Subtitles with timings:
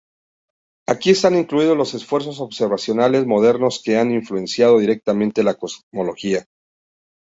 [0.87, 6.47] Aquí están incluidos los esfuerzos observacionales modernos que han influenciados directamente la cosmología.